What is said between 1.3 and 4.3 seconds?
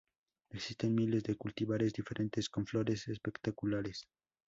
cultivares diferentes, con flores espectaculares.